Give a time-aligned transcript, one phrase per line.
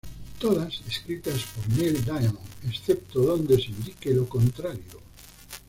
[0.39, 4.99] Todas escritas por Neil Diamond, excepto donde se indique lo contrario.